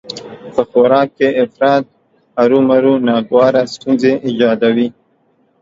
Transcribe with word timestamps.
په 0.53 0.61
خوراک 0.69 1.07
کې 1.17 1.27
افراط 1.43 1.85
هرومرو 2.41 2.93
ناګواره 3.07 3.61
ستونزې 3.73 4.13
ايجادوي 4.25 4.87